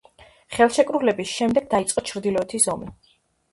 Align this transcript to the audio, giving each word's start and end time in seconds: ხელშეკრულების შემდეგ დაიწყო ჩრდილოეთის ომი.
ხელშეკრულების 0.55 1.35
შემდეგ 1.35 1.69
დაიწყო 1.75 2.05
ჩრდილოეთის 2.13 2.69
ომი. 2.77 2.93